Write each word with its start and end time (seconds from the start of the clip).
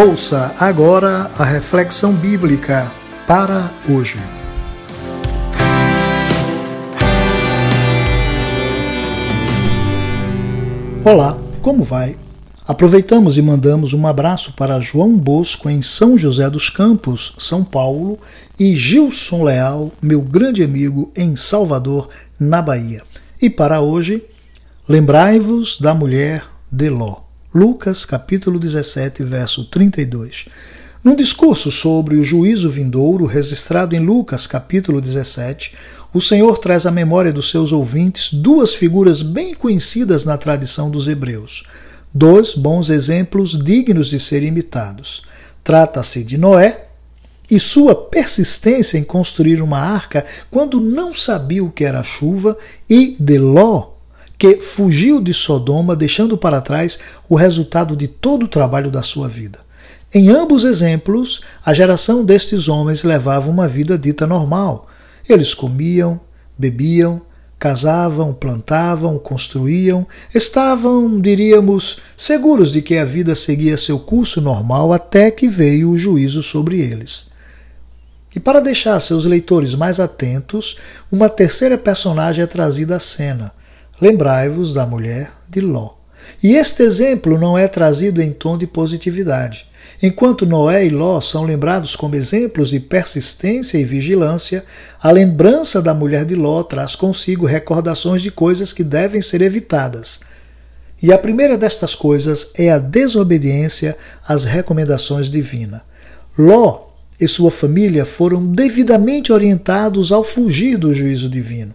Ouça 0.00 0.54
agora 0.60 1.28
a 1.36 1.42
reflexão 1.42 2.12
bíblica 2.12 2.88
para 3.26 3.68
hoje. 3.90 4.16
Olá, 11.04 11.36
como 11.60 11.82
vai? 11.82 12.16
Aproveitamos 12.64 13.36
e 13.36 13.42
mandamos 13.42 13.92
um 13.92 14.06
abraço 14.06 14.52
para 14.52 14.78
João 14.78 15.18
Bosco 15.18 15.68
em 15.68 15.82
São 15.82 16.16
José 16.16 16.48
dos 16.48 16.70
Campos, 16.70 17.34
São 17.36 17.64
Paulo, 17.64 18.20
e 18.56 18.76
Gilson 18.76 19.42
Leal, 19.42 19.90
meu 20.00 20.20
grande 20.20 20.62
amigo 20.62 21.10
em 21.16 21.34
Salvador, 21.34 22.08
na 22.38 22.62
Bahia. 22.62 23.02
E 23.42 23.50
para 23.50 23.80
hoje, 23.80 24.22
lembrai-vos 24.88 25.80
da 25.80 25.92
mulher 25.92 26.44
de 26.70 26.88
Ló. 26.88 27.27
Lucas 27.54 28.04
capítulo 28.04 28.58
17, 28.58 29.22
verso 29.22 29.64
32. 29.64 30.44
Num 31.02 31.16
discurso 31.16 31.70
sobre 31.70 32.16
o 32.16 32.22
juízo 32.22 32.68
vindouro, 32.68 33.24
registrado 33.24 33.96
em 33.96 34.00
Lucas 34.00 34.46
capítulo 34.46 35.00
17, 35.00 35.74
o 36.12 36.20
Senhor 36.20 36.58
traz 36.58 36.84
à 36.84 36.90
memória 36.90 37.32
dos 37.32 37.50
seus 37.50 37.72
ouvintes 37.72 38.34
duas 38.34 38.74
figuras 38.74 39.22
bem 39.22 39.54
conhecidas 39.54 40.26
na 40.26 40.36
tradição 40.36 40.90
dos 40.90 41.08
hebreus, 41.08 41.62
dois 42.12 42.52
bons 42.52 42.90
exemplos 42.90 43.58
dignos 43.58 44.08
de 44.08 44.20
serem 44.20 44.48
imitados. 44.48 45.22
Trata-se 45.64 46.22
de 46.22 46.36
Noé 46.36 46.88
e 47.50 47.58
sua 47.58 47.94
persistência 47.94 48.98
em 48.98 49.04
construir 49.04 49.62
uma 49.62 49.78
arca 49.78 50.26
quando 50.50 50.78
não 50.78 51.14
sabia 51.14 51.64
o 51.64 51.72
que 51.72 51.84
era 51.84 52.02
chuva, 52.02 52.58
e 52.90 53.16
de 53.18 53.38
Ló, 53.38 53.97
que 54.38 54.60
fugiu 54.60 55.20
de 55.20 55.34
Sodoma, 55.34 55.96
deixando 55.96 56.38
para 56.38 56.60
trás 56.60 56.98
o 57.28 57.34
resultado 57.34 57.96
de 57.96 58.06
todo 58.06 58.44
o 58.44 58.48
trabalho 58.48 58.90
da 58.90 59.02
sua 59.02 59.26
vida. 59.26 59.58
Em 60.14 60.30
ambos 60.30 60.64
exemplos, 60.64 61.42
a 61.62 61.74
geração 61.74 62.24
destes 62.24 62.68
homens 62.68 63.02
levava 63.02 63.50
uma 63.50 63.66
vida 63.66 63.98
dita 63.98 64.26
normal. 64.26 64.88
Eles 65.28 65.52
comiam, 65.52 66.18
bebiam, 66.56 67.20
casavam, 67.58 68.32
plantavam, 68.32 69.18
construíam, 69.18 70.06
estavam, 70.32 71.20
diríamos, 71.20 71.98
seguros 72.16 72.72
de 72.72 72.80
que 72.80 72.96
a 72.96 73.04
vida 73.04 73.34
seguia 73.34 73.76
seu 73.76 73.98
curso 73.98 74.40
normal 74.40 74.92
até 74.92 75.30
que 75.30 75.48
veio 75.48 75.90
o 75.90 75.98
juízo 75.98 76.42
sobre 76.42 76.80
eles. 76.80 77.28
E 78.34 78.38
para 78.38 78.60
deixar 78.60 79.00
seus 79.00 79.24
leitores 79.24 79.74
mais 79.74 79.98
atentos, 79.98 80.76
uma 81.10 81.28
terceira 81.28 81.76
personagem 81.76 82.44
é 82.44 82.46
trazida 82.46 82.96
à 82.96 83.00
cena, 83.00 83.52
Lembrai-vos 84.00 84.74
da 84.74 84.86
mulher 84.86 85.32
de 85.48 85.60
Ló. 85.60 85.90
E 86.42 86.54
este 86.54 86.82
exemplo 86.82 87.38
não 87.38 87.58
é 87.58 87.66
trazido 87.66 88.22
em 88.22 88.32
tom 88.32 88.56
de 88.56 88.66
positividade. 88.66 89.66
Enquanto 90.00 90.46
Noé 90.46 90.86
e 90.86 90.88
Ló 90.88 91.20
são 91.20 91.44
lembrados 91.44 91.96
como 91.96 92.14
exemplos 92.14 92.70
de 92.70 92.78
persistência 92.78 93.78
e 93.78 93.84
vigilância, 93.84 94.64
a 95.02 95.10
lembrança 95.10 95.82
da 95.82 95.92
mulher 95.92 96.24
de 96.24 96.36
Ló 96.36 96.62
traz 96.62 96.94
consigo 96.94 97.46
recordações 97.46 98.22
de 98.22 98.30
coisas 98.30 98.72
que 98.72 98.84
devem 98.84 99.20
ser 99.20 99.42
evitadas. 99.42 100.20
E 101.02 101.12
a 101.12 101.18
primeira 101.18 101.58
destas 101.58 101.94
coisas 101.94 102.52
é 102.54 102.70
a 102.70 102.78
desobediência 102.78 103.96
às 104.26 104.44
recomendações 104.44 105.28
divinas. 105.28 105.80
Ló 106.38 106.86
e 107.20 107.26
sua 107.26 107.50
família 107.50 108.04
foram 108.04 108.46
devidamente 108.46 109.32
orientados 109.32 110.12
ao 110.12 110.22
fugir 110.22 110.76
do 110.76 110.94
juízo 110.94 111.28
divino. 111.28 111.74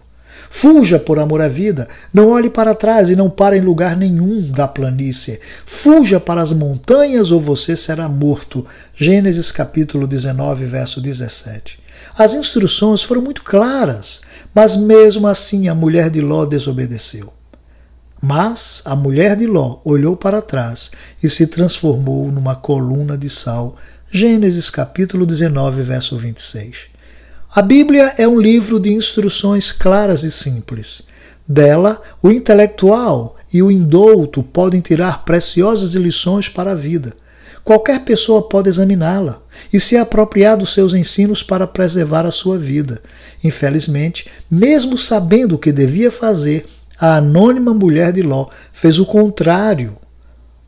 Fuja 0.50 0.98
por 0.98 1.18
amor 1.18 1.40
à 1.40 1.48
vida, 1.48 1.88
não 2.12 2.30
olhe 2.30 2.48
para 2.48 2.74
trás 2.74 3.08
e 3.08 3.16
não 3.16 3.28
pare 3.28 3.58
em 3.58 3.60
lugar 3.60 3.96
nenhum 3.96 4.50
da 4.50 4.68
planície. 4.68 5.40
Fuja 5.66 6.20
para 6.20 6.40
as 6.40 6.52
montanhas 6.52 7.30
ou 7.30 7.40
você 7.40 7.76
será 7.76 8.08
morto. 8.08 8.66
Gênesis 8.94 9.50
capítulo 9.50 10.06
19, 10.06 10.64
verso 10.64 11.00
17. 11.00 11.78
As 12.16 12.34
instruções 12.34 13.02
foram 13.02 13.22
muito 13.22 13.42
claras, 13.42 14.20
mas 14.54 14.76
mesmo 14.76 15.26
assim 15.26 15.68
a 15.68 15.74
mulher 15.74 16.08
de 16.10 16.20
Ló 16.20 16.44
desobedeceu. 16.44 17.32
Mas 18.22 18.80
a 18.84 18.96
mulher 18.96 19.36
de 19.36 19.46
Ló 19.46 19.80
olhou 19.84 20.16
para 20.16 20.40
trás 20.40 20.90
e 21.22 21.28
se 21.28 21.46
transformou 21.46 22.30
numa 22.30 22.54
coluna 22.54 23.18
de 23.18 23.28
sal. 23.28 23.76
Gênesis 24.10 24.70
capítulo 24.70 25.26
19, 25.26 25.82
verso 25.82 26.16
26. 26.16 26.93
A 27.56 27.62
Bíblia 27.62 28.12
é 28.18 28.26
um 28.26 28.40
livro 28.40 28.80
de 28.80 28.92
instruções 28.92 29.70
claras 29.70 30.24
e 30.24 30.30
simples. 30.32 31.02
Dela, 31.46 32.02
o 32.20 32.32
intelectual 32.32 33.36
e 33.52 33.62
o 33.62 33.70
indouto 33.70 34.42
podem 34.42 34.80
tirar 34.80 35.24
preciosas 35.24 35.94
lições 35.94 36.48
para 36.48 36.72
a 36.72 36.74
vida. 36.74 37.12
Qualquer 37.62 38.04
pessoa 38.04 38.42
pode 38.42 38.68
examiná-la 38.68 39.40
e 39.72 39.78
se 39.78 39.96
apropriar 39.96 40.56
dos 40.56 40.74
seus 40.74 40.94
ensinos 40.94 41.44
para 41.44 41.64
preservar 41.64 42.26
a 42.26 42.32
sua 42.32 42.58
vida. 42.58 43.00
Infelizmente, 43.44 44.28
mesmo 44.50 44.98
sabendo 44.98 45.54
o 45.54 45.58
que 45.58 45.70
devia 45.70 46.10
fazer, 46.10 46.66
a 46.98 47.18
anônima 47.18 47.72
mulher 47.72 48.12
de 48.12 48.22
Ló 48.22 48.48
fez 48.72 48.98
o 48.98 49.06
contrário 49.06 49.96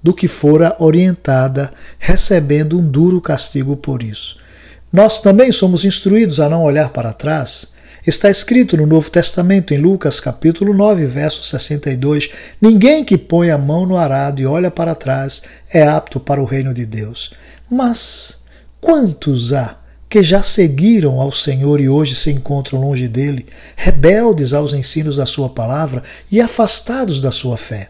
do 0.01 0.15
que 0.15 0.29
fora 0.29 0.77
orientada, 0.79 1.73
recebendo 1.99 2.79
um 2.79 2.87
duro 2.87 3.21
castigo 3.21 3.77
por 3.77 4.05
isso. 4.05 4.46
Nós 4.93 5.21
também 5.21 5.51
somos 5.51 5.85
instruídos 5.85 6.39
a 6.39 6.49
não 6.49 6.63
olhar 6.63 6.91
para 6.91 7.13
trás. 7.13 7.75
Está 8.07 8.31
escrito 8.31 8.77
no 8.77 8.87
Novo 8.87 9.11
Testamento, 9.11 9.75
em 9.75 9.79
Lucas 9.79 10.21
capítulo 10.21 10.73
9, 10.73 11.07
verso 11.07 11.43
62: 11.43 12.31
Ninguém 12.61 13.05
que 13.05 13.19
põe 13.19 13.51
a 13.51 13.59
mão 13.59 13.85
no 13.85 13.97
arado 13.97 14.41
e 14.41 14.47
olha 14.47 14.71
para 14.71 14.95
trás 14.95 15.43
é 15.69 15.83
apto 15.83 16.21
para 16.21 16.41
o 16.41 16.45
reino 16.45 16.73
de 16.73 16.87
Deus. 16.87 17.35
Mas 17.69 18.39
quantos 18.81 19.53
há 19.53 19.77
que 20.09 20.23
já 20.23 20.41
seguiram 20.41 21.21
ao 21.21 21.33
Senhor 21.33 21.81
e 21.81 21.89
hoje 21.89 22.15
se 22.15 22.31
encontram 22.31 22.81
longe 22.81 23.09
dele, 23.09 23.47
rebeldes 23.75 24.53
aos 24.53 24.73
ensinos 24.73 25.17
da 25.17 25.27
sua 25.27 25.49
palavra 25.49 26.05
e 26.31 26.41
afastados 26.41 27.21
da 27.21 27.33
sua 27.33 27.57
fé? 27.57 27.89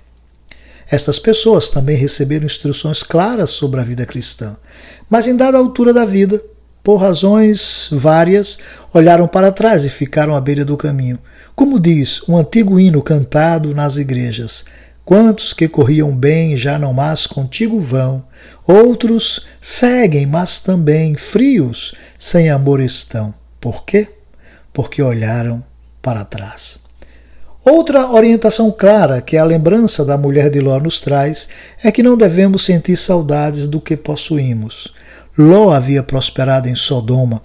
Estas 0.90 1.18
pessoas 1.18 1.68
também 1.68 1.96
receberam 1.96 2.46
instruções 2.46 3.02
claras 3.02 3.50
sobre 3.50 3.80
a 3.80 3.84
vida 3.84 4.06
cristã, 4.06 4.56
mas 5.10 5.26
em 5.26 5.36
dada 5.36 5.58
altura 5.58 5.92
da 5.92 6.06
vida, 6.06 6.42
por 6.86 6.98
razões 6.98 7.88
várias, 7.90 8.60
olharam 8.94 9.26
para 9.26 9.50
trás 9.50 9.84
e 9.84 9.88
ficaram 9.88 10.36
à 10.36 10.40
beira 10.40 10.64
do 10.64 10.76
caminho. 10.76 11.18
Como 11.52 11.80
diz 11.80 12.22
um 12.28 12.36
antigo 12.36 12.78
hino 12.78 13.02
cantado 13.02 13.74
nas 13.74 13.96
igrejas: 13.96 14.64
Quantos 15.04 15.52
que 15.52 15.66
corriam 15.66 16.14
bem 16.14 16.56
já 16.56 16.78
não 16.78 16.92
mais 16.92 17.26
contigo 17.26 17.80
vão, 17.80 18.22
outros 18.64 19.44
seguem, 19.60 20.26
mas 20.26 20.60
também 20.60 21.16
frios, 21.16 21.92
sem 22.20 22.50
amor 22.50 22.80
estão. 22.80 23.34
Por 23.60 23.84
quê? 23.84 24.08
Porque 24.72 25.02
olharam 25.02 25.64
para 26.00 26.24
trás. 26.24 26.78
Outra 27.64 28.12
orientação 28.12 28.70
clara 28.70 29.20
que 29.20 29.36
a 29.36 29.44
lembrança 29.44 30.04
da 30.04 30.16
mulher 30.16 30.50
de 30.50 30.60
Ló 30.60 30.78
nos 30.78 31.00
traz 31.00 31.48
é 31.82 31.90
que 31.90 32.00
não 32.00 32.16
devemos 32.16 32.64
sentir 32.64 32.96
saudades 32.96 33.66
do 33.66 33.80
que 33.80 33.96
possuímos. 33.96 34.94
Ló 35.38 35.70
havia 35.70 36.02
prosperado 36.02 36.68
em 36.68 36.74
Sodoma. 36.74 37.42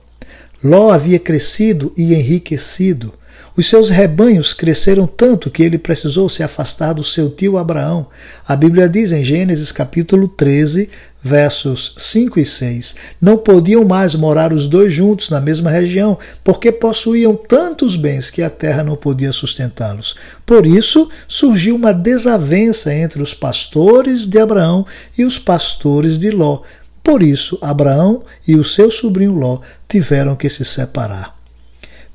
Ló 0.63 0.91
havia 0.91 1.19
crescido 1.19 1.91
e 1.97 2.13
enriquecido. 2.13 3.13
Os 3.56 3.68
seus 3.68 3.90
rebanhos 3.90 4.53
cresceram 4.53 5.06
tanto 5.06 5.52
que 5.52 5.62
ele 5.62 5.78
precisou 5.78 6.30
se 6.30 6.41
afastar 6.41 6.94
do 6.94 7.03
seu 7.03 7.30
tio 7.30 7.57
Abraão. 7.57 8.07
A 8.47 8.56
Bíblia 8.56 8.88
diz 8.88 9.12
em 9.12 9.25
Gênesis 9.25 9.74
capítulo 9.74 10.30
13, 10.30 10.90
versos 11.22 11.94
5 11.97 12.40
e 12.40 12.46
6: 12.46 12.96
Não 13.22 13.38
podiam 13.38 13.84
mais 13.84 14.16
morar 14.16 14.53
os 14.53 14.68
dois 14.68 14.94
juntos 14.94 15.30
na 15.30 15.41
mesma 15.41 15.69
região, 15.69 16.18
porque 16.46 16.72
possuíam 16.72 17.35
tantos 17.35 17.97
bens 17.97 18.30
que 18.30 18.41
a 18.41 18.50
terra 18.50 18.85
não 18.85 18.96
podia 18.96 19.34
sustentá-los. 19.34 20.16
Por 20.46 20.66
isso 20.66 21.09
surgiu 21.28 21.75
uma 21.75 21.91
desavença 21.91 22.94
entre 22.94 23.22
os 23.22 23.34
pastores 23.34 24.25
de 24.25 24.39
Abraão 24.39 24.86
e 25.18 25.25
os 25.25 25.38
pastores 25.38 26.18
de 26.18 26.31
Ló, 26.31 26.62
por 27.03 27.24
isso, 27.24 27.57
Abraão 27.62 28.24
e 28.48 28.56
o 28.56 28.63
seu 28.63 28.92
sobrinho 28.92 29.33
Ló 29.33 29.59
tiveram 29.88 30.36
que 30.36 30.50
se 30.50 30.63
separar. 30.63 31.36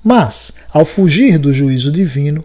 Mas, 0.03 0.53
ao 0.73 0.85
fugir 0.85 1.39
do 1.39 1.53
juízo 1.53 1.91
divino, 1.91 2.45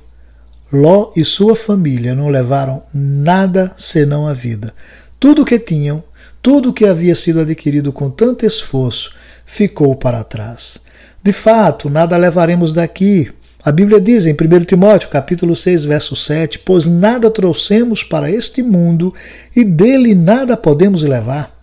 Ló 0.73 1.11
e 1.15 1.23
sua 1.23 1.55
família 1.55 2.15
não 2.15 2.29
levaram 2.29 2.81
nada 2.93 3.73
senão 3.77 4.27
a 4.27 4.33
vida. 4.33 4.73
Tudo 5.19 5.43
o 5.43 5.45
que 5.45 5.59
tinham, 5.59 6.03
tudo 6.41 6.69
o 6.69 6.73
que 6.73 6.85
havia 6.85 7.13
sido 7.13 7.41
adquirido 7.41 7.91
com 7.91 8.09
tanto 8.09 8.45
esforço, 8.45 9.13
ficou 9.45 9.95
para 9.95 10.23
trás. 10.23 10.79
De 11.21 11.31
fato, 11.31 11.89
nada 11.89 12.17
levaremos 12.17 12.71
daqui. 12.73 13.31
A 13.63 13.71
Bíblia 13.71 14.01
diz 14.01 14.25
em 14.25 14.33
1 14.33 14.65
Timóteo, 14.65 15.09
capítulo 15.09 15.55
6, 15.55 15.85
verso 15.85 16.15
7, 16.15 16.57
pois 16.59 16.87
nada 16.87 17.29
trouxemos 17.29 18.03
para 18.03 18.31
este 18.31 18.63
mundo 18.63 19.13
e 19.55 19.63
dele 19.63 20.15
nada 20.15 20.57
podemos 20.57 21.03
levar. 21.03 21.60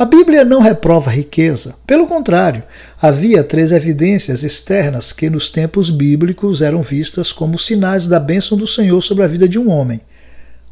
A 0.00 0.06
Bíblia 0.06 0.46
não 0.46 0.62
reprova 0.62 1.10
a 1.10 1.12
riqueza. 1.12 1.74
Pelo 1.86 2.06
contrário, 2.06 2.62
havia 3.02 3.44
três 3.44 3.70
evidências 3.70 4.42
externas 4.42 5.12
que 5.12 5.28
nos 5.28 5.50
tempos 5.50 5.90
bíblicos 5.90 6.62
eram 6.62 6.80
vistas 6.80 7.32
como 7.32 7.58
sinais 7.58 8.06
da 8.06 8.18
bênção 8.18 8.56
do 8.56 8.66
Senhor 8.66 8.98
sobre 9.02 9.24
a 9.24 9.26
vida 9.26 9.46
de 9.46 9.58
um 9.58 9.68
homem: 9.68 10.00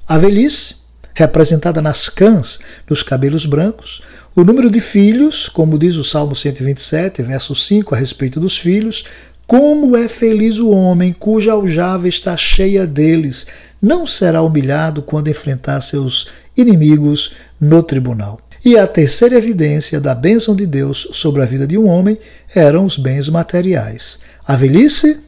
a 0.08 0.16
velhice, 0.16 0.76
representada 1.12 1.82
nas 1.82 2.08
cãs 2.08 2.58
dos 2.86 3.02
cabelos 3.02 3.44
brancos, 3.44 4.00
o 4.34 4.42
número 4.42 4.70
de 4.70 4.80
filhos, 4.80 5.46
como 5.46 5.78
diz 5.78 5.96
o 5.96 6.04
Salmo 6.04 6.34
127, 6.34 7.20
verso 7.20 7.54
5, 7.54 7.94
a 7.94 7.98
respeito 7.98 8.40
dos 8.40 8.56
filhos, 8.56 9.04
como 9.46 9.94
é 9.94 10.08
feliz 10.08 10.58
o 10.58 10.70
homem 10.70 11.12
cuja 11.12 11.52
aljava 11.52 12.08
está 12.08 12.34
cheia 12.34 12.86
deles, 12.86 13.46
não 13.82 14.06
será 14.06 14.40
humilhado 14.40 15.02
quando 15.02 15.28
enfrentar 15.28 15.82
seus 15.82 16.30
inimigos 16.56 17.34
no 17.60 17.82
tribunal. 17.82 18.40
E 18.64 18.76
a 18.76 18.86
terceira 18.86 19.36
evidência 19.36 20.00
da 20.00 20.14
bênção 20.14 20.54
de 20.54 20.66
Deus 20.66 21.08
sobre 21.12 21.42
a 21.42 21.46
vida 21.46 21.66
de 21.66 21.78
um 21.78 21.88
homem 21.88 22.18
eram 22.54 22.84
os 22.84 22.96
bens 22.96 23.28
materiais. 23.28 24.18
A 24.46 24.56
velhice, 24.56 25.20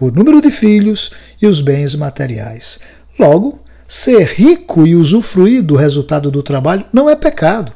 o 0.00 0.10
número 0.10 0.40
de 0.40 0.50
filhos 0.50 1.12
e 1.40 1.46
os 1.46 1.60
bens 1.60 1.94
materiais. 1.94 2.80
Logo, 3.18 3.60
ser 3.86 4.24
rico 4.34 4.86
e 4.86 4.96
usufruir 4.96 5.62
do 5.62 5.76
resultado 5.76 6.30
do 6.30 6.42
trabalho 6.42 6.84
não 6.92 7.08
é 7.08 7.14
pecado. 7.14 7.72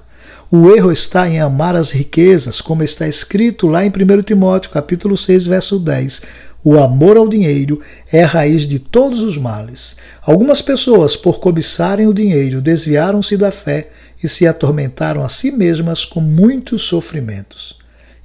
O 0.50 0.70
erro 0.70 0.90
está 0.90 1.28
em 1.28 1.38
amar 1.40 1.76
as 1.76 1.90
riquezas, 1.90 2.60
como 2.60 2.82
está 2.82 3.06
escrito 3.06 3.68
lá 3.68 3.84
em 3.84 3.90
1 3.90 4.22
Timóteo, 4.22 4.70
capítulo 4.70 5.14
6, 5.14 5.46
verso 5.46 5.78
10. 5.78 6.22
O 6.64 6.78
amor 6.78 7.16
ao 7.16 7.28
dinheiro 7.28 7.80
é 8.10 8.24
a 8.24 8.26
raiz 8.26 8.62
de 8.62 8.78
todos 8.78 9.20
os 9.20 9.36
males. 9.36 9.94
Algumas 10.22 10.60
pessoas, 10.60 11.14
por 11.14 11.38
cobiçarem 11.38 12.06
o 12.06 12.14
dinheiro, 12.14 12.60
desviaram-se 12.60 13.36
da 13.36 13.52
fé 13.52 13.90
e 14.22 14.28
se 14.28 14.46
atormentaram 14.46 15.24
a 15.24 15.28
si 15.28 15.50
mesmas 15.50 16.04
com 16.04 16.20
muitos 16.20 16.82
sofrimentos. 16.82 17.78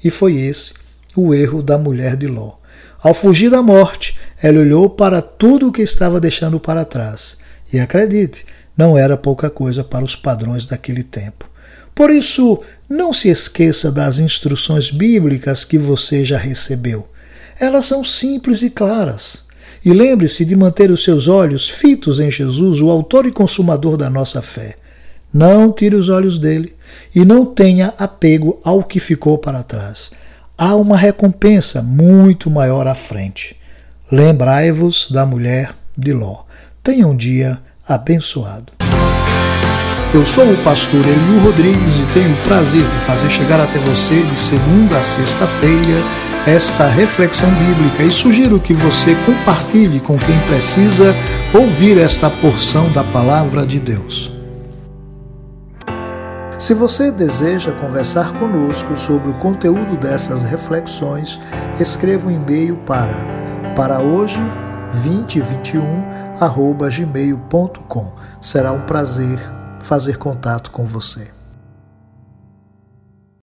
E 0.03 0.09
foi 0.09 0.37
esse 0.37 0.73
o 1.15 1.33
erro 1.33 1.61
da 1.61 1.77
mulher 1.77 2.15
de 2.15 2.27
Ló. 2.27 2.53
Ao 3.01 3.13
fugir 3.13 3.49
da 3.49 3.61
morte, 3.61 4.17
ela 4.41 4.59
olhou 4.59 4.89
para 4.89 5.21
tudo 5.21 5.67
o 5.67 5.71
que 5.71 5.81
estava 5.81 6.19
deixando 6.19 6.59
para 6.59 6.85
trás. 6.85 7.37
E 7.71 7.79
acredite, 7.79 8.45
não 8.77 8.97
era 8.97 9.17
pouca 9.17 9.49
coisa 9.49 9.83
para 9.83 10.05
os 10.05 10.15
padrões 10.15 10.65
daquele 10.65 11.03
tempo. 11.03 11.49
Por 11.93 12.09
isso, 12.09 12.61
não 12.89 13.13
se 13.13 13.29
esqueça 13.29 13.91
das 13.91 14.19
instruções 14.19 14.89
bíblicas 14.89 15.63
que 15.63 15.77
você 15.77 16.25
já 16.25 16.37
recebeu. 16.37 17.07
Elas 17.59 17.85
são 17.85 18.03
simples 18.03 18.61
e 18.63 18.69
claras. 18.69 19.43
E 19.85 19.91
lembre-se 19.91 20.45
de 20.45 20.55
manter 20.55 20.89
os 20.89 21.03
seus 21.03 21.27
olhos 21.27 21.69
fitos 21.69 22.19
em 22.19 22.31
Jesus, 22.31 22.81
o 22.81 22.89
Autor 22.89 23.25
e 23.25 23.31
Consumador 23.31 23.97
da 23.97 24.09
nossa 24.09 24.41
fé. 24.41 24.77
Não 25.33 25.71
tire 25.71 25.95
os 25.95 26.09
olhos 26.09 26.37
dele 26.37 26.75
e 27.15 27.25
não 27.25 27.45
tenha 27.45 27.93
apego 27.97 28.59
ao 28.63 28.83
que 28.83 28.99
ficou 28.99 29.37
para 29.37 29.63
trás. 29.63 30.11
Há 30.57 30.75
uma 30.75 30.95
recompensa 30.95 31.81
muito 31.81 32.49
maior 32.49 32.87
à 32.87 32.93
frente. 32.93 33.55
Lembrai-vos 34.11 35.09
da 35.09 35.25
mulher 35.25 35.73
de 35.97 36.13
Ló. 36.13 36.43
Tenha 36.83 37.07
um 37.07 37.15
dia 37.15 37.59
abençoado. 37.87 38.71
Eu 40.13 40.23
sou 40.23 40.45
o 40.51 40.63
pastor 40.63 41.01
Eliu 41.03 41.39
Rodrigues 41.43 41.99
e 41.99 42.13
tenho 42.13 42.31
o 42.31 42.43
prazer 42.43 42.87
de 42.87 42.97
fazer 42.99 43.31
chegar 43.31 43.59
até 43.59 43.79
você 43.79 44.21
de 44.21 44.35
segunda 44.37 44.99
a 44.99 45.03
sexta-feira 45.03 46.03
esta 46.45 46.87
reflexão 46.87 47.49
bíblica 47.51 48.03
e 48.03 48.11
sugiro 48.11 48.59
que 48.59 48.73
você 48.73 49.15
compartilhe 49.25 50.01
com 50.01 50.17
quem 50.17 50.37
precisa 50.41 51.15
ouvir 51.53 51.97
esta 51.97 52.29
porção 52.29 52.91
da 52.91 53.03
palavra 53.03 53.65
de 53.65 53.79
Deus. 53.79 54.32
Se 56.63 56.73
você 56.73 57.11
deseja 57.11 57.73
conversar 57.73 58.39
conosco 58.39 58.95
sobre 58.95 59.29
o 59.29 59.37
conteúdo 59.37 59.97
dessas 59.97 60.43
reflexões, 60.43 61.37
escreva 61.77 62.29
um 62.29 62.31
e-mail 62.31 62.77
para 62.85 63.13
para 63.75 63.99
hoje 63.99 64.39
2021 64.93 65.83
gmail.com. 66.89 68.13
Será 68.39 68.71
um 68.71 68.79
prazer 68.79 69.37
fazer 69.81 70.17
contato 70.17 70.71
com 70.71 70.85
você. 70.85 71.32